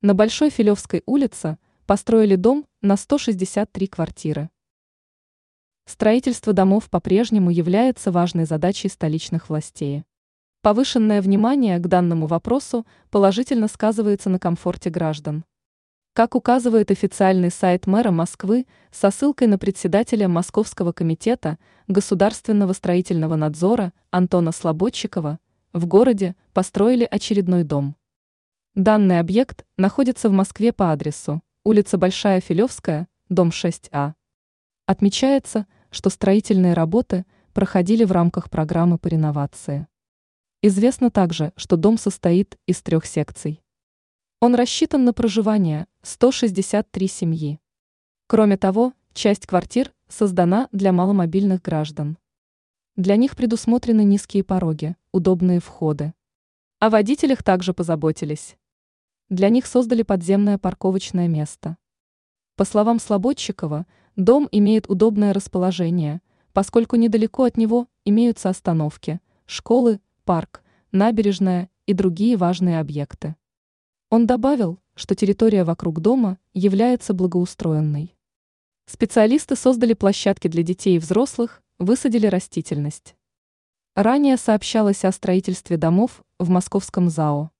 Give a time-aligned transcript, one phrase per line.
[0.00, 4.48] На Большой Филевской улице построили дом на 163 квартиры.
[5.86, 10.04] Строительство домов по-прежнему является важной задачей столичных властей.
[10.62, 15.44] Повышенное внимание к данному вопросу положительно сказывается на комфорте граждан.
[16.12, 21.58] Как указывает официальный сайт мэра Москвы со ссылкой на председателя Московского комитета
[21.88, 25.40] государственного строительного надзора Антона Слободчикова,
[25.72, 27.96] в городе построили очередной дом.
[28.78, 34.12] Данный объект находится в Москве по адресу улица Большая Филевская, дом 6А.
[34.86, 39.88] Отмечается, что строительные работы проходили в рамках программы по реновации.
[40.62, 43.64] Известно также, что дом состоит из трех секций.
[44.38, 47.60] Он рассчитан на проживание 163 семьи.
[48.28, 52.16] Кроме того, часть квартир создана для маломобильных граждан.
[52.94, 56.14] Для них предусмотрены низкие пороги, удобные входы.
[56.78, 58.56] О водителях также позаботились.
[59.30, 61.76] Для них создали подземное парковочное место.
[62.56, 66.22] По словам Слободчикова, дом имеет удобное расположение,
[66.54, 70.62] поскольку недалеко от него имеются остановки, школы, парк,
[70.92, 73.36] набережная и другие важные объекты.
[74.08, 78.16] Он добавил, что территория вокруг дома является благоустроенной.
[78.86, 83.14] Специалисты создали площадки для детей и взрослых, высадили растительность.
[83.94, 87.50] Ранее сообщалось о строительстве домов в московском ЗАО.